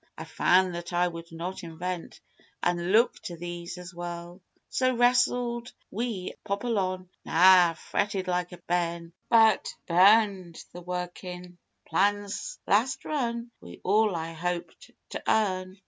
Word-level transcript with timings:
I 0.17 0.23
found 0.23 0.73
that 0.73 0.93
I 0.93 1.11
could 1.11 1.31
not 1.31 1.63
invent 1.63 2.21
an' 2.63 2.91
look 2.91 3.19
to 3.21 3.37
these 3.37 3.77
as 3.77 3.93
well. 3.93 4.41
So, 4.71 4.95
wrestled 4.95 5.73
wi' 5.91 6.31
Apollyon 6.43 7.07
Nah! 7.23 7.73
fretted 7.73 8.27
like 8.27 8.51
a 8.51 8.57
bairn 8.57 9.13
But 9.29 9.71
burned 9.85 10.57
the 10.73 10.81
workin' 10.81 11.59
plans 11.85 12.57
last 12.65 13.05
run 13.05 13.51
wi' 13.61 13.77
all 13.83 14.15
I 14.15 14.33
hoped 14.33 14.89
to 15.09 15.21
earn. 15.29 15.77